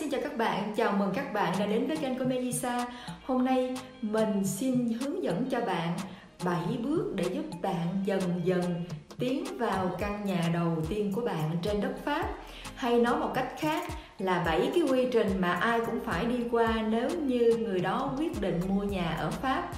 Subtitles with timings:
[0.00, 2.86] xin chào các bạn, chào mừng các bạn đã đến với kênh của Melissa.
[3.26, 5.98] Hôm nay mình xin hướng dẫn cho bạn
[6.44, 8.84] 7 bước để giúp bạn dần dần
[9.18, 12.28] tiến vào căn nhà đầu tiên của bạn trên đất Pháp.
[12.74, 16.44] Hay nói một cách khác là 7 cái quy trình mà ai cũng phải đi
[16.50, 19.68] qua nếu như người đó quyết định mua nhà ở Pháp.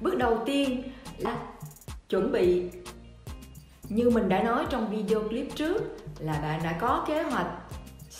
[0.00, 0.82] Bước đầu tiên
[1.18, 1.36] là
[2.08, 2.70] chuẩn bị.
[3.88, 5.82] Như mình đã nói trong video clip trước
[6.18, 7.46] là bạn đã có kế hoạch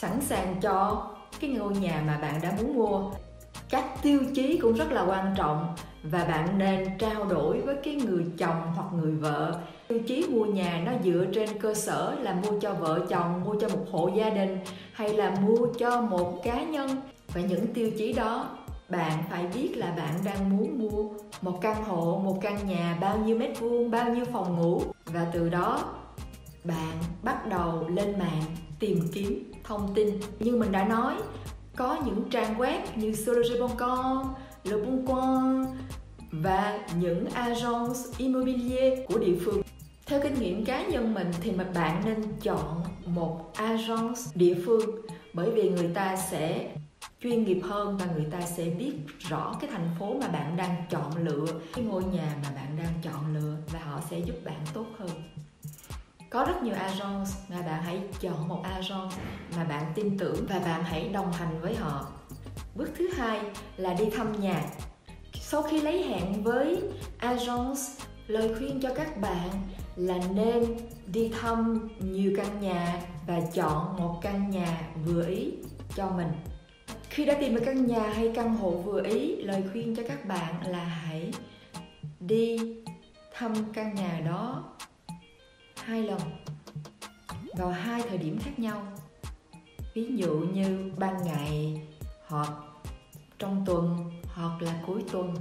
[0.01, 1.07] sẵn sàng cho
[1.41, 3.11] cái ngôi nhà mà bạn đã muốn mua.
[3.71, 7.95] Các tiêu chí cũng rất là quan trọng và bạn nên trao đổi với cái
[7.95, 9.61] người chồng hoặc người vợ.
[9.89, 13.55] Tiêu chí mua nhà nó dựa trên cơ sở là mua cho vợ chồng, mua
[13.61, 14.59] cho một hộ gia đình
[14.93, 16.91] hay là mua cho một cá nhân.
[17.33, 18.49] Và những tiêu chí đó
[18.89, 21.05] bạn phải biết là bạn đang muốn mua
[21.43, 24.83] một căn hộ, một căn nhà bao nhiêu mét vuông, bao nhiêu phòng ngủ.
[25.07, 25.85] Và từ đó
[26.65, 26.93] bạn
[27.23, 28.43] bắt đầu lên mạng
[28.81, 30.09] tìm kiếm thông tin
[30.39, 31.15] như mình đã nói
[31.77, 35.65] có những trang web như sologer.com, Le Bon Coin
[36.31, 39.63] và những agence immobilier của địa phương.
[40.07, 44.81] Theo kinh nghiệm cá nhân mình thì mà bạn nên chọn một agence địa phương
[45.33, 46.71] bởi vì người ta sẽ
[47.23, 50.85] chuyên nghiệp hơn và người ta sẽ biết rõ cái thành phố mà bạn đang
[50.91, 54.61] chọn lựa cái ngôi nhà mà bạn đang chọn lựa và họ sẽ giúp bạn
[54.75, 55.11] tốt hơn
[56.31, 59.11] có rất nhiều agents mà bạn hãy chọn một agent
[59.57, 62.07] mà bạn tin tưởng và bạn hãy đồng hành với họ.
[62.75, 63.41] Bước thứ hai
[63.77, 64.65] là đi thăm nhà.
[65.35, 66.83] Sau khi lấy hẹn với
[67.19, 69.49] agents, lời khuyên cho các bạn
[69.97, 75.53] là nên đi thăm nhiều căn nhà và chọn một căn nhà vừa ý
[75.97, 76.33] cho mình.
[77.09, 80.25] Khi đã tìm được căn nhà hay căn hộ vừa ý, lời khuyên cho các
[80.25, 81.33] bạn là hãy
[82.21, 82.59] đi
[83.35, 84.65] thăm căn nhà đó
[85.91, 86.21] hai lần,
[87.57, 88.83] vào hai thời điểm khác nhau.
[89.95, 91.83] Ví dụ như ban ngày
[92.27, 92.51] hoặc
[93.39, 95.35] trong tuần hoặc là cuối tuần,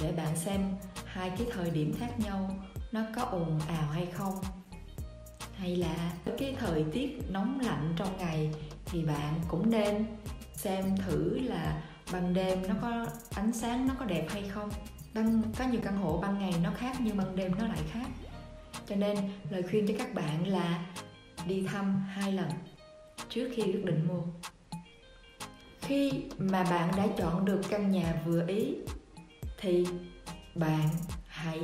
[0.00, 0.60] để bạn xem
[1.04, 2.56] hai cái thời điểm khác nhau
[2.92, 4.34] nó có ồn ào hay không.
[5.56, 8.54] Hay là cái thời tiết nóng lạnh trong ngày
[8.84, 10.06] thì bạn cũng nên
[10.54, 11.82] xem thử là
[12.12, 14.70] ban đêm nó có ánh sáng nó có đẹp hay không.
[15.14, 18.06] Ban, có nhiều căn hộ ban ngày nó khác nhưng ban đêm nó lại khác
[18.86, 19.16] cho nên
[19.50, 20.86] lời khuyên cho các bạn là
[21.46, 22.48] đi thăm hai lần
[23.28, 24.22] trước khi quyết định mua.
[25.80, 28.74] Khi mà bạn đã chọn được căn nhà vừa ý
[29.60, 29.86] thì
[30.54, 30.88] bạn
[31.26, 31.60] hãy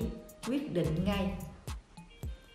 [0.46, 1.34] quyết định ngay.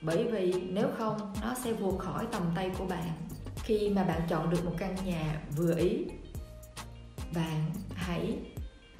[0.01, 3.11] Bởi vì nếu không nó sẽ vượt khỏi tầm tay của bạn.
[3.55, 6.05] Khi mà bạn chọn được một căn nhà vừa ý
[7.35, 8.37] bạn hãy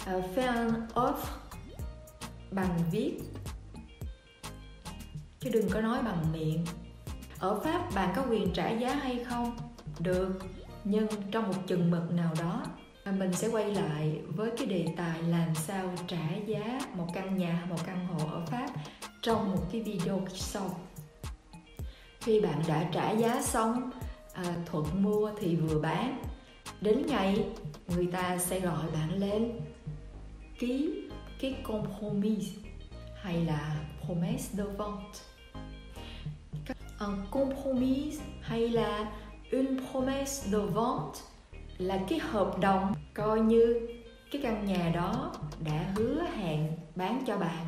[0.06, 1.18] ờ, uh, faire off
[2.52, 3.20] bằng viết
[5.40, 6.66] chứ đừng có nói bằng miệng.
[7.40, 9.58] Ở pháp bạn có quyền trả giá hay không?
[10.00, 10.40] Được
[10.84, 12.64] nhưng trong một chừng mực nào đó
[13.18, 17.66] mình sẽ quay lại với cái đề tài làm sao trả giá một căn nhà
[17.70, 18.70] một căn hộ ở pháp
[19.22, 20.80] trong một cái video sau.
[22.22, 23.92] Khi bạn đã trả giá xong
[24.34, 26.24] à, thuận mua thì vừa bán.
[26.82, 27.46] Đến ngày
[27.88, 29.52] người ta sẽ gọi bạn lên
[30.60, 30.94] ký
[31.42, 32.69] cái compromise
[33.22, 33.76] hay là
[34.06, 35.20] promesse de vente?
[37.00, 39.12] Un compromis hay là
[39.52, 41.20] une promesse de vente
[41.78, 43.90] là cái hợp đồng coi như
[44.32, 45.34] cái căn nhà đó
[45.66, 47.66] đã hứa hẹn bán cho bạn.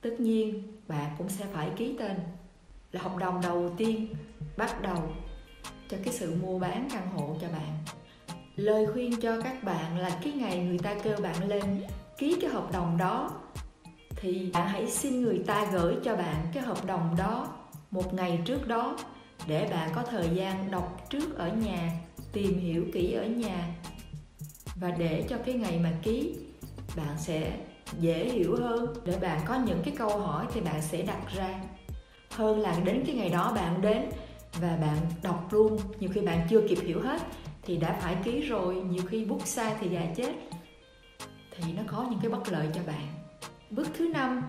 [0.00, 2.16] Tất nhiên, bạn cũng sẽ phải ký tên.
[2.92, 4.14] Là hợp đồng đầu tiên
[4.56, 5.12] bắt đầu
[5.88, 7.78] cho cái sự mua bán căn hộ cho bạn.
[8.56, 11.82] Lời khuyên cho các bạn là cái ngày người ta kêu bạn lên
[12.18, 13.30] ký cái hợp đồng đó
[14.16, 17.48] thì bạn hãy xin người ta gửi cho bạn cái hợp đồng đó
[17.90, 18.96] một ngày trước đó,
[19.46, 21.92] để bạn có thời gian đọc trước ở nhà,
[22.32, 23.74] tìm hiểu kỹ ở nhà.
[24.76, 26.36] Và để cho cái ngày mà ký,
[26.96, 27.58] bạn sẽ
[28.00, 28.94] dễ hiểu hơn.
[29.04, 31.60] Để bạn có những cái câu hỏi thì bạn sẽ đặt ra.
[32.30, 34.02] Hơn là đến cái ngày đó bạn đến
[34.60, 35.78] và bạn đọc luôn.
[36.00, 37.22] Nhiều khi bạn chưa kịp hiểu hết
[37.62, 38.74] thì đã phải ký rồi.
[38.74, 40.34] Nhiều khi bút sai thì gà chết.
[41.56, 43.23] Thì nó có những cái bất lợi cho bạn
[43.70, 44.42] bước thứ năm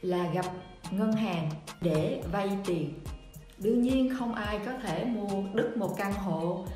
[0.00, 0.46] là gặp
[0.90, 1.50] ngân hàng
[1.80, 2.94] để vay tiền.
[3.58, 6.66] Đương nhiên không ai có thể mua đứt một căn hộ.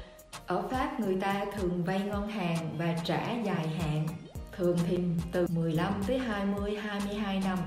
[0.47, 4.07] Ở Pháp, người ta thường vay ngân hàng và trả dài hạn,
[4.53, 4.99] thường thì
[5.33, 7.59] từ 15 tới 20 22 năm.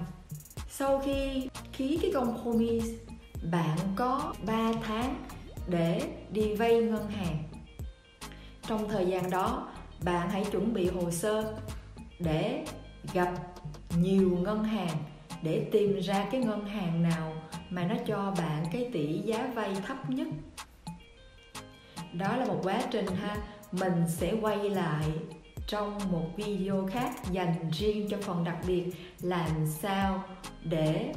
[0.69, 2.94] Sau khi ký cái công promise
[3.52, 5.16] bạn có 3 tháng
[5.68, 7.44] để đi vay ngân hàng.
[8.68, 9.68] Trong thời gian đó,
[10.04, 11.54] bạn hãy chuẩn bị hồ sơ
[12.19, 12.66] để
[13.13, 13.34] gặp
[13.98, 14.98] nhiều ngân hàng
[15.42, 17.34] để tìm ra cái ngân hàng nào
[17.70, 20.28] mà nó cho bạn cái tỷ giá vay thấp nhất.
[22.14, 23.38] Đó là một quá trình ha,
[23.72, 25.06] mình sẽ quay lại
[25.68, 28.86] trong một video khác dành riêng cho phần đặc biệt
[29.22, 29.50] làm
[29.82, 30.24] sao
[30.64, 31.14] để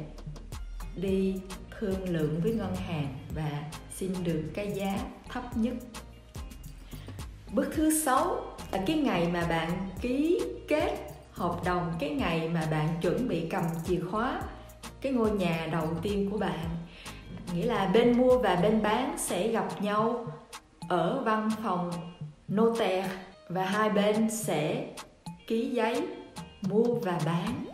[0.95, 1.35] đi
[1.79, 3.63] thương lượng với ngân hàng và
[3.95, 4.99] xin được cái giá
[5.29, 5.73] thấp nhất.
[7.51, 12.67] Bước thứ sáu là cái ngày mà bạn ký kết hợp đồng cái ngày mà
[12.71, 14.41] bạn chuẩn bị cầm chìa khóa,
[15.01, 16.65] cái ngôi nhà đầu tiên của bạn.
[17.53, 20.27] Nghĩa là bên mua và bên bán sẽ gặp nhau
[20.89, 21.91] ở văn phòng
[22.53, 23.09] notaire
[23.49, 24.87] và hai bên sẽ
[25.47, 26.07] ký giấy
[26.61, 27.65] mua và bán,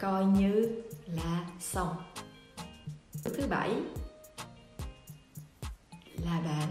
[0.00, 1.96] coi như là xong.
[3.24, 3.70] Thứ bảy
[6.24, 6.68] là bạn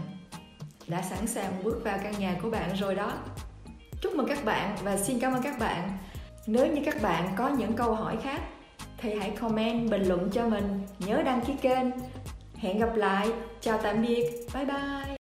[0.88, 3.12] đã sẵn sàng bước vào căn nhà của bạn rồi đó.
[4.00, 5.98] Chúc mừng các bạn và xin cảm ơn các bạn
[6.52, 8.40] nếu như các bạn có những câu hỏi khác,
[8.98, 11.86] thì hãy comment bình luận cho mình, nhớ đăng ký kênh.
[12.56, 13.28] Hẹn gặp lại,
[13.60, 14.24] chào tạm biệt,
[14.54, 15.16] bye bye.